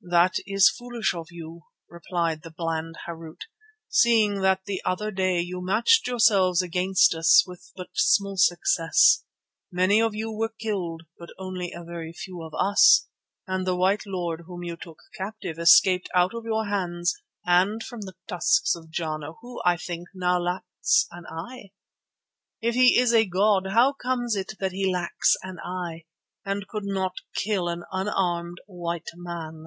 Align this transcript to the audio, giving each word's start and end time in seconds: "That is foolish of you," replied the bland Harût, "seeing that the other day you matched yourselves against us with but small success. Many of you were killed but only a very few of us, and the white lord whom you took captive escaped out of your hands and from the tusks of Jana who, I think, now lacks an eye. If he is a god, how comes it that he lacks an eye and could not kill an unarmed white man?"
"That 0.00 0.34
is 0.46 0.70
foolish 0.70 1.12
of 1.12 1.26
you," 1.32 1.62
replied 1.90 2.42
the 2.42 2.52
bland 2.52 2.98
Harût, 3.08 3.40
"seeing 3.88 4.40
that 4.42 4.64
the 4.64 4.80
other 4.84 5.10
day 5.10 5.40
you 5.40 5.60
matched 5.60 6.06
yourselves 6.06 6.62
against 6.62 7.14
us 7.16 7.42
with 7.44 7.72
but 7.76 7.88
small 7.94 8.36
success. 8.36 9.24
Many 9.72 10.00
of 10.00 10.14
you 10.14 10.30
were 10.30 10.54
killed 10.60 11.02
but 11.18 11.30
only 11.36 11.72
a 11.72 11.82
very 11.82 12.12
few 12.12 12.44
of 12.44 12.54
us, 12.54 13.08
and 13.48 13.66
the 13.66 13.76
white 13.76 14.06
lord 14.06 14.44
whom 14.46 14.62
you 14.62 14.76
took 14.76 14.98
captive 15.16 15.58
escaped 15.58 16.08
out 16.14 16.32
of 16.32 16.44
your 16.44 16.66
hands 16.68 17.12
and 17.44 17.82
from 17.82 18.02
the 18.02 18.14
tusks 18.28 18.76
of 18.76 18.90
Jana 18.90 19.32
who, 19.42 19.60
I 19.64 19.76
think, 19.76 20.06
now 20.14 20.38
lacks 20.38 21.08
an 21.10 21.26
eye. 21.26 21.72
If 22.62 22.76
he 22.76 22.96
is 22.96 23.12
a 23.12 23.26
god, 23.26 23.66
how 23.72 23.94
comes 23.94 24.36
it 24.36 24.52
that 24.60 24.72
he 24.72 24.90
lacks 24.90 25.36
an 25.42 25.58
eye 25.58 26.04
and 26.44 26.68
could 26.68 26.86
not 26.86 27.16
kill 27.34 27.68
an 27.68 27.82
unarmed 27.92 28.58
white 28.68 29.10
man?" 29.14 29.64